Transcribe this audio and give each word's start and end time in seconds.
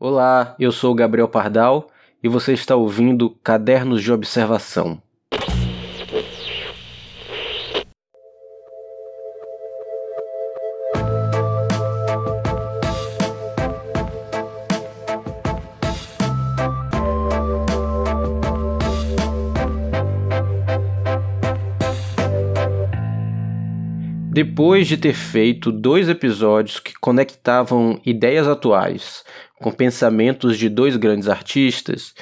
Olá, 0.00 0.54
eu 0.60 0.70
sou 0.70 0.94
Gabriel 0.94 1.26
Pardal 1.26 1.88
e 2.22 2.28
você 2.28 2.52
está 2.52 2.76
ouvindo 2.76 3.30
Cadernos 3.42 4.00
de 4.00 4.12
Observação. 4.12 5.02
Depois 24.38 24.86
de 24.86 24.96
ter 24.96 25.14
feito 25.14 25.72
dois 25.72 26.08
episódios 26.08 26.78
que 26.78 26.94
conectavam 27.00 28.00
ideias 28.06 28.46
atuais 28.46 29.24
com 29.56 29.72
pensamentos 29.72 30.56
de 30.56 30.68
dois 30.68 30.94
grandes 30.94 31.28
artistas, 31.28 32.14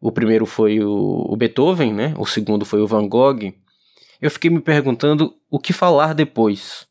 o 0.00 0.10
primeiro 0.10 0.46
foi 0.46 0.82
o, 0.82 1.36
Beethoven, 1.36 1.92
né? 1.92 2.14
o 2.16 2.24
segundo 2.24 2.64
foi 2.64 2.80
o 2.80 2.86
Van 2.86 3.06
Gogh, 3.06 3.52
eu 4.18 4.30
fiquei 4.30 4.48
me 4.48 4.62
perguntando 4.62 5.34
o 5.50 5.58
que 5.58 5.74
falar 5.74 6.14
depois. 6.14 6.86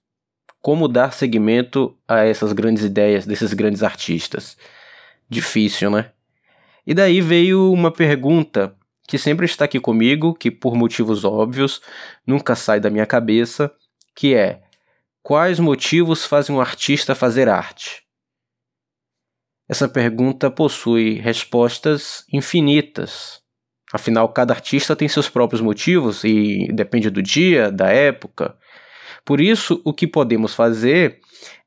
Como 0.62 0.88
dar 0.88 1.12
seguimento 1.12 1.98
a 2.08 2.20
essas 2.20 2.54
grandes 2.54 2.84
ideias 2.84 3.26
desses 3.26 3.56
grandes 3.56 3.82
artistas? 3.82 4.56
Difícil, 5.28 5.90
né? 5.90 6.12
E 6.86 6.94
daí 6.94 7.20
veio 7.20 7.74
uma 7.74 7.90
pergunta 7.90 8.76
que 9.08 9.18
sempre 9.18 9.48
está 9.48 9.66
aqui 9.66 9.80
comigo, 9.80 10.36
que 10.36 10.52
por 10.52 10.76
motivos 10.76 11.26
óbvios 11.26 11.82
nunca 12.28 12.54
sai 12.56 12.80
da 12.80 12.92
minha 12.92 13.08
cabeça, 13.08 13.72
que 14.16 14.36
é: 14.36 14.67
Quais 15.28 15.60
motivos 15.60 16.24
fazem 16.24 16.56
um 16.56 16.62
artista 16.62 17.14
fazer 17.14 17.50
arte? 17.50 18.02
Essa 19.68 19.90
pergunta 19.90 20.50
possui 20.50 21.16
respostas 21.16 22.24
infinitas. 22.32 23.42
Afinal, 23.92 24.30
cada 24.30 24.54
artista 24.54 24.96
tem 24.96 25.10
seus 25.10 25.28
próprios 25.28 25.60
motivos 25.60 26.24
e 26.24 26.70
depende 26.72 27.10
do 27.10 27.22
dia, 27.22 27.70
da 27.70 27.90
época. 27.90 28.56
Por 29.26 29.42
isso, 29.42 29.82
o 29.84 29.94
que 29.94 30.08
podemos 30.08 30.56
fazer 30.56 31.20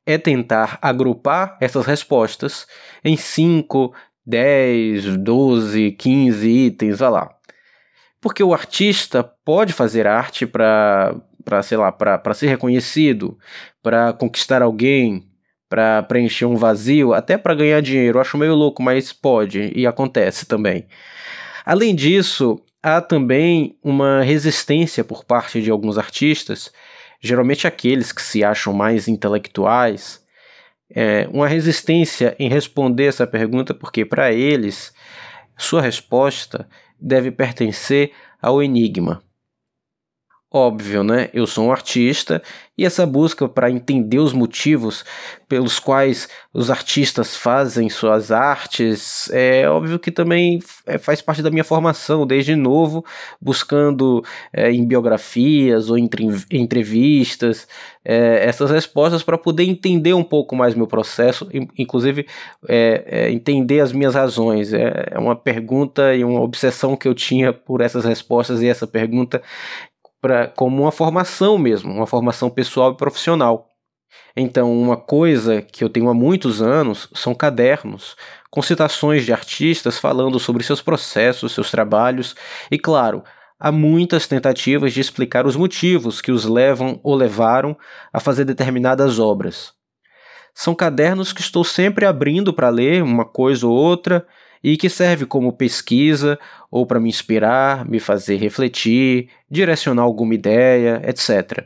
é 0.07 0.17
tentar 0.17 0.79
agrupar 0.81 1.55
essas 1.61 1.85
respostas 1.85 2.65
em 3.03 3.15
5, 3.15 3.93
10, 4.25 5.17
12, 5.17 5.91
15 5.91 6.49
itens, 6.49 6.97
vai 6.97 7.11
lá. 7.11 7.29
Porque 8.19 8.41
o 8.41 8.55
artista 8.55 9.23
pode 9.23 9.71
fazer 9.71 10.07
arte 10.07 10.47
para 10.47 11.15
para 11.43 11.61
sei 11.63 11.77
lá, 11.77 11.91
para 11.91 12.33
ser 12.33 12.47
reconhecido, 12.47 13.37
para 13.81 14.13
conquistar 14.13 14.61
alguém, 14.61 15.27
para 15.69 16.03
preencher 16.03 16.45
um 16.45 16.55
vazio, 16.55 17.13
até 17.13 17.37
para 17.37 17.55
ganhar 17.55 17.81
dinheiro. 17.81 18.17
Eu 18.17 18.21
acho 18.21 18.37
meio 18.37 18.55
louco, 18.55 18.83
mas 18.83 19.13
pode 19.13 19.71
e 19.75 19.87
acontece 19.87 20.45
também. 20.45 20.85
Além 21.65 21.95
disso, 21.95 22.59
há 22.83 22.99
também 22.99 23.77
uma 23.83 24.21
resistência 24.21 25.03
por 25.03 25.23
parte 25.23 25.61
de 25.61 25.71
alguns 25.71 25.97
artistas, 25.97 26.71
geralmente 27.21 27.67
aqueles 27.67 28.11
que 28.11 28.21
se 28.21 28.43
acham 28.43 28.73
mais 28.73 29.07
intelectuais, 29.07 30.21
é, 30.93 31.27
uma 31.31 31.47
resistência 31.47 32.35
em 32.37 32.49
responder 32.49 33.05
essa 33.05 33.25
pergunta, 33.25 33.73
porque 33.73 34.03
para 34.03 34.33
eles 34.33 34.93
sua 35.57 35.81
resposta 35.81 36.67
deve 36.99 37.31
pertencer 37.31 38.11
ao 38.41 38.61
enigma. 38.61 39.23
Óbvio, 40.53 41.01
né? 41.01 41.29
Eu 41.33 41.47
sou 41.47 41.67
um 41.67 41.71
artista 41.71 42.43
e 42.77 42.85
essa 42.85 43.05
busca 43.05 43.47
para 43.47 43.71
entender 43.71 44.19
os 44.19 44.33
motivos 44.33 45.05
pelos 45.47 45.79
quais 45.79 46.27
os 46.53 46.69
artistas 46.69 47.37
fazem 47.37 47.89
suas 47.89 48.31
artes 48.31 49.29
é 49.31 49.69
óbvio 49.69 49.97
que 49.97 50.11
também 50.11 50.59
é, 50.85 50.97
faz 50.97 51.21
parte 51.21 51.41
da 51.41 51.49
minha 51.49 51.63
formação 51.63 52.27
desde 52.27 52.53
novo, 52.53 53.05
buscando 53.39 54.23
é, 54.51 54.69
em 54.71 54.85
biografias 54.85 55.89
ou 55.89 55.97
entrevistas 55.97 57.65
é, 58.03 58.45
essas 58.45 58.71
respostas 58.71 59.23
para 59.23 59.37
poder 59.37 59.63
entender 59.63 60.13
um 60.13 60.23
pouco 60.23 60.55
mais 60.55 60.73
meu 60.73 60.87
processo, 60.87 61.47
inclusive 61.77 62.25
é, 62.67 63.03
é, 63.05 63.31
entender 63.31 63.79
as 63.79 63.93
minhas 63.93 64.15
razões. 64.15 64.73
É, 64.73 65.09
é 65.11 65.19
uma 65.19 65.35
pergunta 65.35 66.15
e 66.15 66.23
uma 66.23 66.41
obsessão 66.41 66.95
que 66.97 67.07
eu 67.07 67.13
tinha 67.13 67.53
por 67.53 67.81
essas 67.81 68.03
respostas 68.03 68.61
e 68.61 68.67
essa 68.67 68.87
pergunta 68.87 69.41
pra, 70.21 70.47
como 70.47 70.83
uma 70.83 70.91
formação 70.91 71.57
mesmo, 71.57 71.91
uma 71.91 72.07
formação 72.07 72.49
pessoal 72.49 72.91
e 72.91 72.97
profissional. 72.97 73.67
Então, 74.35 74.71
uma 74.71 74.95
coisa 74.95 75.61
que 75.61 75.83
eu 75.83 75.89
tenho 75.89 76.09
há 76.09 76.13
muitos 76.13 76.61
anos 76.61 77.09
são 77.13 77.33
cadernos 77.33 78.15
com 78.49 78.61
citações 78.61 79.25
de 79.25 79.33
artistas 79.33 79.97
falando 79.97 80.39
sobre 80.39 80.63
seus 80.63 80.81
processos, 80.81 81.53
seus 81.53 81.71
trabalhos 81.71 82.35
e, 82.69 82.77
claro, 82.77 83.23
há 83.59 83.71
muitas 83.71 84.27
tentativas 84.27 84.93
de 84.93 85.01
explicar 85.01 85.45
os 85.45 85.55
motivos 85.55 86.21
que 86.21 86.31
os 86.31 86.45
levam 86.45 86.99
ou 87.03 87.15
levaram 87.15 87.77
a 88.11 88.19
fazer 88.19 88.45
determinadas 88.45 89.19
obras. 89.19 89.73
São 90.53 90.75
cadernos 90.75 91.31
que 91.31 91.41
estou 91.41 91.63
sempre 91.63 92.05
abrindo 92.05 92.53
para 92.53 92.69
ler 92.69 93.01
uma 93.01 93.23
coisa 93.23 93.65
ou 93.65 93.73
outra 93.73 94.25
e 94.63 94.77
que 94.77 94.89
serve 94.89 95.25
como 95.25 95.53
pesquisa 95.53 96.39
ou 96.69 96.85
para 96.85 96.99
me 96.99 97.09
inspirar, 97.09 97.87
me 97.87 97.99
fazer 97.99 98.37
refletir, 98.37 99.29
direcionar 99.49 100.03
alguma 100.03 100.35
ideia, 100.35 101.01
etc. 101.05 101.65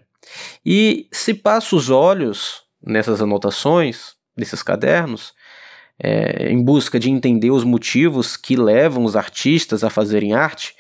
E 0.66 1.08
se 1.12 1.34
passo 1.34 1.76
os 1.76 1.90
olhos 1.90 2.64
nessas 2.82 3.22
anotações, 3.22 4.16
desses 4.36 4.62
cadernos, 4.62 5.34
é, 6.00 6.52
em 6.52 6.62
busca 6.62 7.00
de 7.00 7.10
entender 7.10 7.52
os 7.52 7.64
motivos 7.64 8.36
que 8.36 8.56
levam 8.56 9.04
os 9.04 9.16
artistas 9.16 9.84
a 9.84 9.90
fazerem 9.90 10.34
arte, 10.34 10.76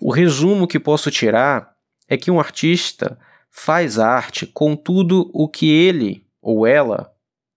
o 0.00 0.10
resumo 0.10 0.66
que 0.66 0.80
posso 0.80 1.10
tirar 1.10 1.72
é 2.08 2.16
que 2.16 2.30
um 2.30 2.40
artista 2.40 3.18
faz 3.50 3.98
arte 3.98 4.46
com 4.46 4.74
tudo 4.74 5.30
o 5.32 5.48
que 5.48 5.70
ele 5.70 6.26
ou 6.40 6.66
ela 6.66 7.12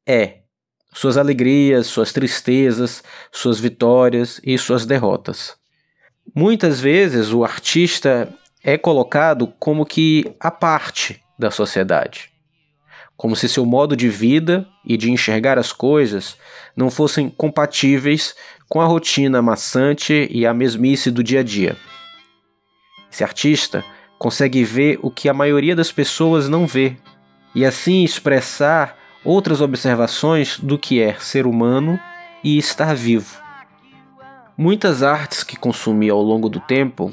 é 0.05 0.44
suas 0.95 1.17
alegrias, 1.17 1.87
suas 1.87 2.13
tristezas, 2.13 3.03
suas 3.29 3.59
vitórias 3.59 4.39
e 4.45 4.57
suas 4.57 4.85
derrotas. 4.85 5.57
Muitas 6.33 6.79
vezes 6.79 7.33
o 7.33 7.43
artista 7.43 8.29
é 8.63 8.77
colocado 8.77 9.53
como 9.59 9.85
que 9.85 10.25
a 10.39 10.49
parte 10.49 11.21
da 11.37 11.51
sociedade, 11.51 12.31
como 13.17 13.35
se 13.35 13.49
seu 13.49 13.65
modo 13.65 13.93
de 13.93 14.07
vida 14.07 14.65
e 14.85 14.95
de 14.95 15.11
enxergar 15.11 15.59
as 15.59 15.73
coisas 15.73 16.37
não 16.77 16.89
fossem 16.89 17.29
compatíveis 17.29 18.33
com 18.69 18.79
a 18.79 18.85
rotina 18.85 19.41
maçante 19.41 20.29
e 20.31 20.45
a 20.45 20.53
mesmice 20.53 21.11
do 21.11 21.21
dia 21.21 21.41
a 21.41 21.43
dia. 21.43 21.75
Esse 23.11 23.21
artista 23.21 23.83
consegue 24.17 24.63
ver 24.63 24.97
o 25.01 25.11
que 25.11 25.27
a 25.27 25.33
maioria 25.33 25.75
das 25.75 25.91
pessoas 25.91 26.47
não 26.47 26.65
vê 26.65 26.95
e 27.53 27.65
assim 27.65 28.05
expressar 28.05 29.04
outras 29.25 29.59
observações 29.59 30.59
do 30.59 30.77
que 30.77 31.01
é 31.01 31.15
ser 31.15 31.47
humano 31.47 31.99
e 32.43 32.57
estar 32.57 32.95
vivo. 32.95 33.41
Muitas 34.55 35.03
artes 35.03 35.43
que 35.43 35.57
consumi 35.57 36.09
ao 36.09 36.21
longo 36.21 36.47
do 36.47 36.59
tempo 36.59 37.11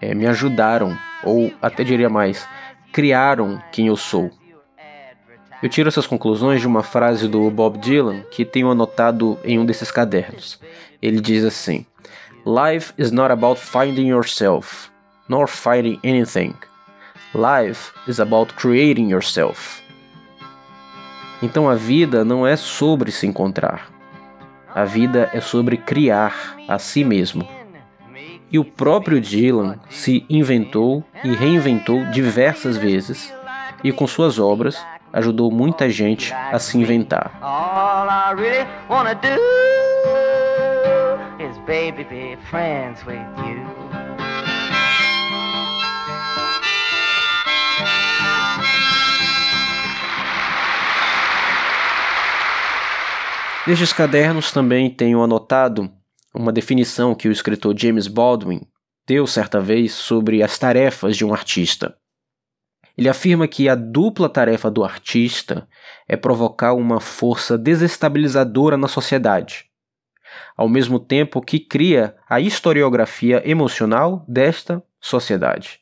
é, 0.00 0.14
me 0.14 0.26
ajudaram, 0.26 0.98
ou 1.22 1.52
até 1.62 1.84
diria 1.84 2.10
mais, 2.10 2.46
criaram 2.92 3.62
quem 3.70 3.86
eu 3.86 3.96
sou. 3.96 4.30
Eu 5.62 5.68
tiro 5.68 5.88
essas 5.88 6.06
conclusões 6.06 6.60
de 6.60 6.66
uma 6.66 6.82
frase 6.82 7.28
do 7.28 7.50
Bob 7.50 7.78
Dylan 7.78 8.22
que 8.30 8.44
tenho 8.44 8.70
anotado 8.70 9.38
em 9.44 9.58
um 9.58 9.64
desses 9.64 9.90
cadernos. 9.90 10.58
Ele 11.00 11.20
diz 11.20 11.44
assim: 11.44 11.86
Life 12.46 12.92
is 12.96 13.10
not 13.10 13.30
about 13.30 13.60
finding 13.60 14.08
yourself, 14.08 14.90
nor 15.28 15.46
finding 15.46 16.00
anything. 16.02 16.54
Life 17.34 17.92
is 18.08 18.18
about 18.18 18.54
creating 18.54 19.10
yourself. 19.10 19.82
Então 21.42 21.68
a 21.68 21.74
vida 21.74 22.24
não 22.24 22.46
é 22.46 22.56
sobre 22.56 23.10
se 23.10 23.26
encontrar. 23.26 23.88
A 24.74 24.84
vida 24.84 25.30
é 25.32 25.40
sobre 25.40 25.76
criar 25.76 26.56
a 26.68 26.78
si 26.78 27.02
mesmo. 27.02 27.46
E 28.52 28.58
o 28.58 28.64
próprio 28.64 29.20
Dylan 29.20 29.78
se 29.88 30.24
inventou 30.28 31.04
e 31.24 31.32
reinventou 31.32 32.04
diversas 32.06 32.76
vezes 32.76 33.32
e 33.82 33.92
com 33.92 34.06
suas 34.06 34.38
obras 34.38 34.84
ajudou 35.12 35.50
muita 35.50 35.88
gente 35.88 36.32
a 36.32 36.58
se 36.58 36.78
inventar. 36.78 37.32
baby 41.66 42.04
Nestes 53.70 53.92
cadernos 53.92 54.50
também 54.50 54.90
tenho 54.90 55.22
anotado 55.22 55.88
uma 56.34 56.50
definição 56.50 57.14
que 57.14 57.28
o 57.28 57.30
escritor 57.30 57.72
James 57.78 58.08
Baldwin 58.08 58.62
deu 59.06 59.28
certa 59.28 59.60
vez 59.60 59.92
sobre 59.92 60.42
as 60.42 60.58
tarefas 60.58 61.16
de 61.16 61.24
um 61.24 61.32
artista. 61.32 61.96
Ele 62.98 63.08
afirma 63.08 63.46
que 63.46 63.68
a 63.68 63.76
dupla 63.76 64.28
tarefa 64.28 64.68
do 64.68 64.82
artista 64.82 65.68
é 66.08 66.16
provocar 66.16 66.74
uma 66.74 66.98
força 66.98 67.56
desestabilizadora 67.56 68.76
na 68.76 68.88
sociedade, 68.88 69.66
ao 70.56 70.68
mesmo 70.68 70.98
tempo 70.98 71.40
que 71.40 71.60
cria 71.60 72.16
a 72.28 72.40
historiografia 72.40 73.40
emocional 73.48 74.24
desta 74.26 74.82
sociedade. 75.00 75.78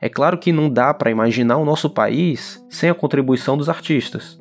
É 0.00 0.08
claro 0.08 0.38
que 0.38 0.50
não 0.50 0.70
dá 0.70 0.94
para 0.94 1.10
imaginar 1.10 1.58
o 1.58 1.64
nosso 1.66 1.90
país 1.90 2.64
sem 2.70 2.88
a 2.88 2.94
contribuição 2.94 3.58
dos 3.58 3.68
artistas. 3.68 4.39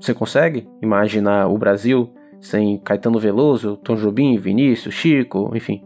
Você 0.00 0.14
consegue 0.14 0.68
imaginar 0.80 1.48
o 1.48 1.58
Brasil 1.58 2.10
sem 2.40 2.78
Caetano 2.78 3.18
Veloso, 3.18 3.76
Tom 3.76 3.96
Jobim, 3.96 4.36
Vinícius, 4.38 4.94
Chico, 4.94 5.52
enfim? 5.54 5.84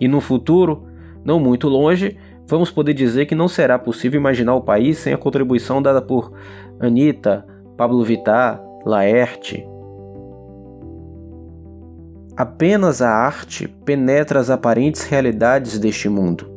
E 0.00 0.06
no 0.06 0.20
futuro, 0.20 0.86
não 1.24 1.40
muito 1.40 1.68
longe, 1.68 2.16
vamos 2.46 2.70
poder 2.70 2.94
dizer 2.94 3.26
que 3.26 3.34
não 3.34 3.48
será 3.48 3.78
possível 3.78 4.20
imaginar 4.20 4.54
o 4.54 4.62
país 4.62 4.98
sem 4.98 5.12
a 5.12 5.18
contribuição 5.18 5.82
dada 5.82 6.00
por 6.00 6.32
Anitta, 6.78 7.44
Pablo 7.76 8.04
Vittar, 8.04 8.62
Laerte. 8.84 9.66
Apenas 12.36 13.02
a 13.02 13.10
arte 13.10 13.66
penetra 13.66 14.38
as 14.38 14.50
aparentes 14.50 15.02
realidades 15.04 15.78
deste 15.78 16.08
mundo 16.08 16.56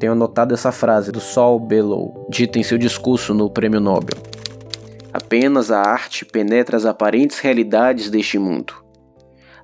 tenho 0.00 0.12
anotado 0.12 0.54
essa 0.54 0.72
frase 0.72 1.12
do 1.12 1.20
Saul 1.20 1.60
Bellow, 1.60 2.26
dita 2.30 2.58
em 2.58 2.62
seu 2.62 2.78
discurso 2.78 3.34
no 3.34 3.50
Prêmio 3.50 3.80
Nobel. 3.80 4.16
Apenas 5.12 5.70
a 5.70 5.80
arte 5.80 6.24
penetra 6.24 6.76
as 6.76 6.84
aparentes 6.84 7.40
realidades 7.40 8.10
deste 8.10 8.38
mundo. 8.38 8.74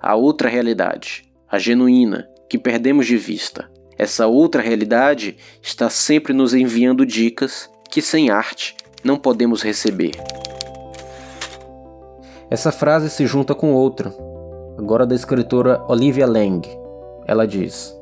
A 0.00 0.14
outra 0.16 0.48
realidade, 0.48 1.24
a 1.48 1.58
genuína, 1.58 2.28
que 2.48 2.58
perdemos 2.58 3.06
de 3.06 3.16
vista. 3.16 3.70
Essa 3.98 4.26
outra 4.26 4.60
realidade 4.60 5.36
está 5.62 5.88
sempre 5.88 6.32
nos 6.32 6.52
enviando 6.52 7.06
dicas 7.06 7.70
que 7.90 8.02
sem 8.02 8.28
arte 8.28 8.76
não 9.02 9.16
podemos 9.16 9.62
receber. 9.62 10.12
Essa 12.50 12.70
frase 12.70 13.08
se 13.08 13.26
junta 13.26 13.54
com 13.54 13.72
outra, 13.72 14.12
agora 14.76 15.06
da 15.06 15.14
escritora 15.14 15.82
Olivia 15.88 16.26
Lang. 16.26 16.66
Ela 17.26 17.46
diz: 17.46 17.96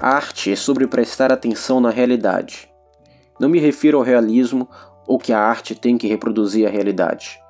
arte 0.00 0.52
é 0.52 0.56
sobre 0.56 0.86
prestar 0.86 1.32
atenção 1.32 1.80
na 1.80 1.90
realidade. 1.90 2.68
Não 3.38 3.48
me 3.48 3.58
refiro 3.58 3.98
ao 3.98 4.04
realismo 4.04 4.68
ou 5.10 5.18
que 5.18 5.32
a 5.32 5.40
arte 5.40 5.74
tem 5.74 5.98
que 5.98 6.06
reproduzir 6.06 6.64
a 6.64 6.70
realidade. 6.70 7.42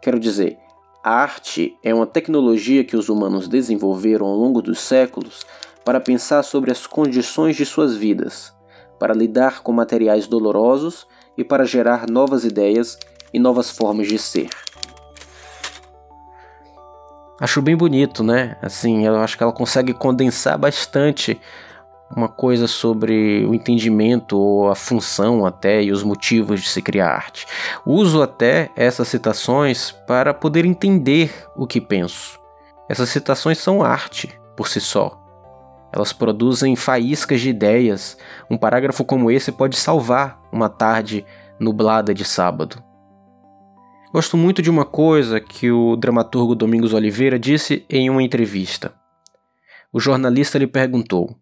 Quero 0.00 0.20
dizer, 0.20 0.56
a 1.02 1.14
arte 1.14 1.76
é 1.82 1.92
uma 1.92 2.06
tecnologia 2.06 2.84
que 2.84 2.96
os 2.96 3.08
humanos 3.08 3.48
desenvolveram 3.48 4.24
ao 4.24 4.36
longo 4.36 4.62
dos 4.62 4.78
séculos 4.78 5.44
para 5.84 5.98
pensar 5.98 6.44
sobre 6.44 6.70
as 6.70 6.86
condições 6.86 7.56
de 7.56 7.66
suas 7.66 7.96
vidas, 7.96 8.54
para 9.00 9.12
lidar 9.12 9.64
com 9.64 9.72
materiais 9.72 10.28
dolorosos 10.28 11.08
e 11.36 11.42
para 11.42 11.64
gerar 11.64 12.08
novas 12.08 12.44
ideias 12.44 12.96
e 13.34 13.40
novas 13.40 13.68
formas 13.68 14.06
de 14.06 14.16
ser. 14.16 14.48
Acho 17.40 17.60
bem 17.60 17.76
bonito, 17.76 18.22
né? 18.22 18.56
Assim, 18.62 19.04
eu 19.04 19.16
acho 19.16 19.36
que 19.36 19.42
ela 19.42 19.52
consegue 19.52 19.92
condensar 19.92 20.56
bastante 20.56 21.36
uma 22.14 22.28
coisa 22.28 22.66
sobre 22.66 23.44
o 23.46 23.54
entendimento 23.54 24.38
ou 24.38 24.70
a 24.70 24.74
função 24.74 25.44
até 25.44 25.82
e 25.82 25.92
os 25.92 26.02
motivos 26.02 26.62
de 26.62 26.68
se 26.68 26.80
criar 26.80 27.10
arte. 27.10 27.46
Uso 27.84 28.22
até 28.22 28.70
essas 28.74 29.08
citações 29.08 29.92
para 30.06 30.32
poder 30.32 30.64
entender 30.64 31.30
o 31.54 31.66
que 31.66 31.80
penso. 31.80 32.38
Essas 32.88 33.10
citações 33.10 33.58
são 33.58 33.82
arte 33.82 34.38
por 34.56 34.68
si 34.68 34.80
só. 34.80 35.18
Elas 35.92 36.12
produzem 36.12 36.76
faíscas 36.76 37.40
de 37.40 37.50
ideias. 37.50 38.16
Um 38.50 38.56
parágrafo 38.56 39.04
como 39.04 39.30
esse 39.30 39.52
pode 39.52 39.76
salvar 39.76 40.40
uma 40.52 40.68
tarde 40.68 41.24
nublada 41.58 42.14
de 42.14 42.24
sábado. 42.24 42.82
Gosto 44.12 44.36
muito 44.36 44.62
de 44.62 44.70
uma 44.70 44.86
coisa 44.86 45.38
que 45.38 45.70
o 45.70 45.94
dramaturgo 45.96 46.54
Domingos 46.54 46.94
Oliveira 46.94 47.38
disse 47.38 47.84
em 47.90 48.08
uma 48.08 48.22
entrevista. 48.22 48.94
O 49.92 50.00
jornalista 50.00 50.58
lhe 50.58 50.66
perguntou: 50.66 51.36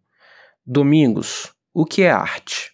Domingos, 0.69 1.53
o 1.73 1.85
que 1.85 2.03
é 2.03 2.11
arte? 2.11 2.73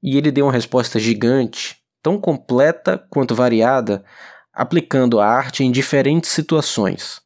E 0.00 0.16
ele 0.16 0.30
deu 0.30 0.46
uma 0.46 0.52
resposta 0.52 0.96
gigante, 0.96 1.76
tão 2.00 2.20
completa 2.20 3.04
quanto 3.10 3.34
variada, 3.34 4.04
aplicando 4.52 5.18
a 5.18 5.26
arte 5.26 5.64
em 5.64 5.72
diferentes 5.72 6.30
situações. 6.30 7.20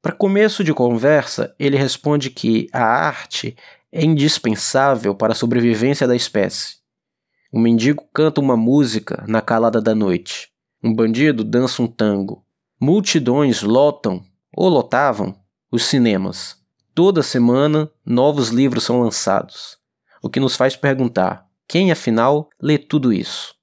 Para 0.00 0.14
começo 0.14 0.62
de 0.62 0.72
conversa, 0.72 1.52
ele 1.58 1.76
responde 1.76 2.30
que 2.30 2.68
a 2.72 2.84
arte 2.84 3.56
é 3.90 4.04
indispensável 4.04 5.12
para 5.12 5.32
a 5.32 5.36
sobrevivência 5.36 6.06
da 6.06 6.14
espécie. 6.14 6.76
Um 7.52 7.60
mendigo 7.60 8.08
canta 8.14 8.40
uma 8.40 8.56
música 8.56 9.24
na 9.26 9.40
calada 9.40 9.82
da 9.82 9.92
noite. 9.92 10.52
Um 10.80 10.94
bandido 10.94 11.42
dança 11.42 11.82
um 11.82 11.88
tango. 11.88 12.44
Multidões 12.80 13.60
lotam, 13.60 14.24
ou 14.54 14.68
lotavam, 14.68 15.34
os 15.68 15.84
cinemas. 15.84 16.57
Toda 16.98 17.22
semana, 17.22 17.88
novos 18.04 18.48
livros 18.48 18.82
são 18.82 19.00
lançados, 19.00 19.78
o 20.20 20.28
que 20.28 20.40
nos 20.40 20.56
faz 20.56 20.74
perguntar: 20.74 21.46
quem 21.68 21.92
afinal 21.92 22.50
lê 22.60 22.76
tudo 22.76 23.12
isso? 23.12 23.54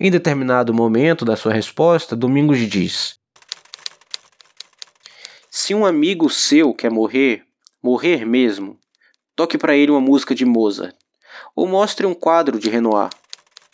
Em 0.00 0.10
determinado 0.10 0.72
momento 0.72 1.22
da 1.22 1.36
sua 1.36 1.52
resposta, 1.52 2.16
Domingos 2.16 2.60
diz: 2.60 3.20
Se 5.50 5.74
um 5.74 5.84
amigo 5.84 6.30
seu 6.30 6.72
quer 6.72 6.90
morrer, 6.90 7.44
morrer 7.82 8.24
mesmo, 8.24 8.80
toque 9.36 9.58
para 9.58 9.76
ele 9.76 9.90
uma 9.90 10.00
música 10.00 10.34
de 10.34 10.46
Mozart, 10.46 10.96
ou 11.54 11.66
mostre 11.66 12.06
um 12.06 12.14
quadro 12.14 12.58
de 12.58 12.70
Renoir, 12.70 13.10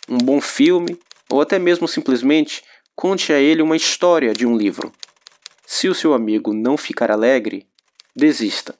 um 0.09 0.17
bom 0.17 0.41
filme, 0.41 0.99
ou 1.31 1.39
até 1.39 1.57
mesmo 1.57 1.87
simplesmente 1.87 2.61
conte 2.97 3.31
a 3.31 3.39
ele 3.39 3.61
uma 3.61 3.77
história 3.77 4.33
de 4.33 4.45
um 4.45 4.57
livro. 4.57 4.91
Se 5.65 5.87
o 5.87 5.95
seu 5.95 6.13
amigo 6.13 6.51
não 6.51 6.75
ficar 6.75 7.09
alegre, 7.09 7.65
desista. 8.15 8.73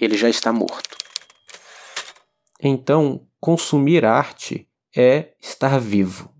Ele 0.00 0.16
já 0.16 0.28
está 0.28 0.52
morto. 0.52 0.96
Então, 2.60 3.26
consumir 3.38 4.04
arte 4.04 4.66
é 4.96 5.32
estar 5.40 5.78
vivo. 5.78 6.34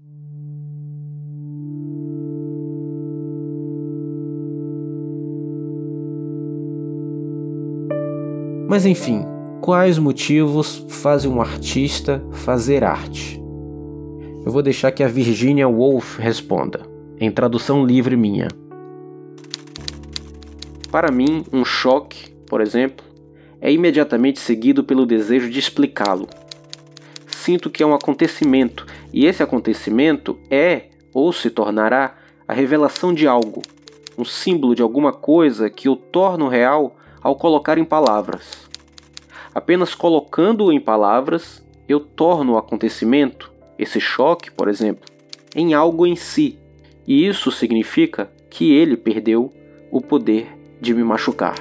Mas 8.68 8.84
enfim, 8.84 9.24
quais 9.60 9.98
motivos 9.98 10.84
fazem 10.88 11.30
um 11.30 11.40
artista 11.40 12.22
fazer 12.32 12.82
arte? 12.82 13.40
Eu 14.44 14.50
vou 14.50 14.62
deixar 14.62 14.90
que 14.90 15.02
a 15.02 15.08
Virginia 15.08 15.68
Woolf 15.68 16.18
responda, 16.18 16.80
em 17.18 17.30
tradução 17.30 17.84
livre 17.84 18.16
minha. 18.16 18.48
Para 20.96 21.12
mim, 21.12 21.44
um 21.52 21.62
choque, 21.62 22.30
por 22.46 22.62
exemplo, 22.62 23.04
é 23.60 23.70
imediatamente 23.70 24.40
seguido 24.40 24.82
pelo 24.82 25.04
desejo 25.04 25.50
de 25.50 25.58
explicá-lo. 25.58 26.26
Sinto 27.26 27.68
que 27.68 27.82
é 27.82 27.86
um 27.86 27.94
acontecimento, 27.94 28.86
e 29.12 29.26
esse 29.26 29.42
acontecimento 29.42 30.38
é 30.50 30.84
ou 31.12 31.34
se 31.34 31.50
tornará 31.50 32.16
a 32.48 32.54
revelação 32.54 33.12
de 33.12 33.28
algo, 33.28 33.60
um 34.16 34.24
símbolo 34.24 34.74
de 34.74 34.80
alguma 34.80 35.12
coisa 35.12 35.68
que 35.68 35.86
o 35.86 35.96
torna 35.96 36.48
real 36.48 36.96
ao 37.20 37.36
colocar 37.36 37.76
em 37.76 37.84
palavras. 37.84 38.66
Apenas 39.54 39.94
colocando-o 39.94 40.72
em 40.72 40.80
palavras, 40.80 41.62
eu 41.86 42.00
torno 42.00 42.54
o 42.54 42.56
acontecimento, 42.56 43.52
esse 43.78 44.00
choque, 44.00 44.50
por 44.50 44.66
exemplo, 44.66 45.04
em 45.54 45.74
algo 45.74 46.06
em 46.06 46.16
si, 46.16 46.58
e 47.06 47.26
isso 47.26 47.52
significa 47.52 48.32
que 48.48 48.72
ele 48.72 48.96
perdeu 48.96 49.52
o 49.90 50.00
poder 50.00 50.55
de 50.80 50.94
me 50.94 51.02
machucar. 51.02 51.54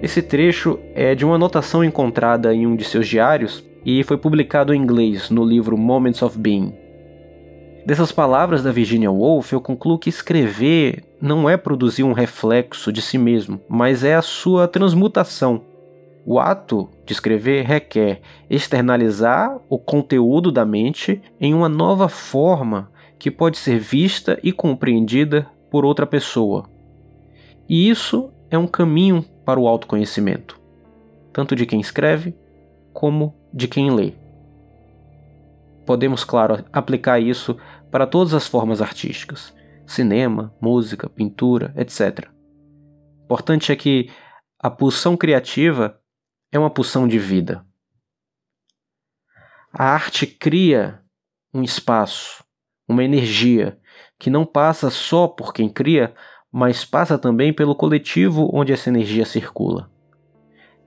Esse 0.00 0.22
trecho 0.22 0.78
é 0.94 1.14
de 1.14 1.24
uma 1.24 1.34
anotação 1.34 1.82
encontrada 1.82 2.54
em 2.54 2.66
um 2.66 2.76
de 2.76 2.84
seus 2.84 3.08
diários 3.08 3.64
e 3.84 4.04
foi 4.04 4.16
publicado 4.16 4.72
em 4.72 4.80
inglês 4.80 5.28
no 5.28 5.44
livro 5.44 5.76
Moments 5.76 6.22
of 6.22 6.38
Being. 6.38 6.72
Dessas 7.84 8.12
palavras 8.12 8.62
da 8.62 8.70
Virginia 8.70 9.10
Woolf, 9.10 9.52
eu 9.52 9.60
concluo 9.60 9.98
que 9.98 10.08
escrever 10.08 11.04
não 11.20 11.48
é 11.48 11.56
produzir 11.56 12.04
um 12.04 12.12
reflexo 12.12 12.92
de 12.92 13.00
si 13.00 13.18
mesmo, 13.18 13.60
mas 13.68 14.04
é 14.04 14.14
a 14.14 14.22
sua 14.22 14.68
transmutação. 14.68 15.62
O 16.24 16.38
ato 16.38 16.88
de 17.06 17.14
escrever 17.14 17.64
requer 17.64 18.20
externalizar 18.50 19.58
o 19.68 19.78
conteúdo 19.78 20.52
da 20.52 20.64
mente 20.66 21.22
em 21.40 21.54
uma 21.54 21.68
nova 21.68 22.08
forma 22.08 22.90
que 23.18 23.30
pode 23.30 23.56
ser 23.56 23.78
vista 23.78 24.38
e 24.42 24.52
compreendida 24.52 25.46
por 25.70 25.84
outra 25.84 26.06
pessoa. 26.06 26.68
E 27.68 27.88
isso 27.88 28.32
é 28.50 28.56
um 28.56 28.66
caminho 28.66 29.22
para 29.44 29.60
o 29.60 29.68
autoconhecimento, 29.68 30.60
tanto 31.32 31.54
de 31.54 31.66
quem 31.66 31.80
escreve 31.80 32.34
como 32.92 33.34
de 33.52 33.68
quem 33.68 33.90
lê. 33.94 34.14
Podemos, 35.86 36.24
claro, 36.24 36.64
aplicar 36.72 37.18
isso 37.20 37.56
para 37.90 38.06
todas 38.06 38.34
as 38.34 38.46
formas 38.46 38.82
artísticas: 38.82 39.54
cinema, 39.86 40.54
música, 40.60 41.08
pintura, 41.08 41.72
etc. 41.76 42.28
Importante 43.24 43.72
é 43.72 43.76
que 43.76 44.10
a 44.58 44.70
pulsão 44.70 45.16
criativa 45.16 46.00
é 46.50 46.58
uma 46.58 46.70
pulsão 46.70 47.06
de 47.06 47.18
vida. 47.18 47.64
A 49.72 49.84
arte 49.84 50.26
cria 50.26 51.00
um 51.52 51.62
espaço, 51.62 52.42
uma 52.88 53.04
energia 53.04 53.78
que 54.18 54.30
não 54.30 54.44
passa 54.44 54.90
só 54.90 55.28
por 55.28 55.52
quem 55.52 55.68
cria, 55.68 56.12
mas 56.50 56.84
passa 56.84 57.18
também 57.18 57.52
pelo 57.52 57.74
coletivo 57.74 58.50
onde 58.52 58.72
essa 58.72 58.88
energia 58.88 59.24
circula. 59.24 59.90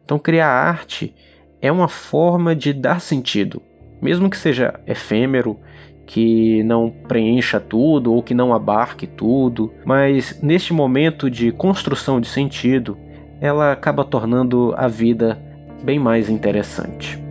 Então, 0.04 0.20
criar 0.20 0.50
arte 0.50 1.16
é 1.62 1.72
uma 1.72 1.88
forma 1.88 2.56
de 2.56 2.74
dar 2.74 3.00
sentido, 3.00 3.62
mesmo 4.02 4.30
que 4.30 4.38
seja 4.38 4.80
efêmero, 4.86 5.60
que 6.06 6.62
não 6.64 6.90
preencha 6.90 7.60
tudo 7.60 8.14
ou 8.14 8.22
que 8.22 8.34
não 8.34 8.54
abarque 8.54 9.08
tudo, 9.08 9.72
mas 9.86 10.42
neste 10.42 10.74
momento 10.74 11.30
de 11.30 11.52
construção 11.52 12.20
de 12.20 12.28
sentido, 12.28 12.98
ela 13.40 13.72
acaba 13.72 14.04
tornando 14.04 14.74
a 14.76 14.88
vida 14.88 15.42
bem 15.84 15.98
mais 15.98 16.30
interessante. 16.30 17.31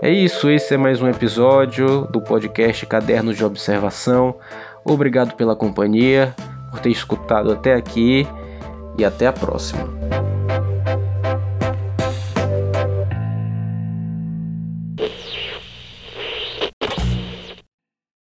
É 0.00 0.10
isso, 0.10 0.48
esse 0.48 0.74
é 0.74 0.76
mais 0.76 1.02
um 1.02 1.08
episódio 1.08 2.06
do 2.06 2.20
podcast 2.20 2.86
Cadernos 2.86 3.36
de 3.36 3.44
Observação. 3.44 4.36
Obrigado 4.84 5.34
pela 5.34 5.56
companhia, 5.56 6.34
por 6.70 6.80
ter 6.80 6.90
escutado 6.90 7.52
até 7.52 7.74
aqui 7.74 8.26
e 8.96 9.04
até 9.04 9.26
a 9.26 9.32
próxima. 9.32 9.97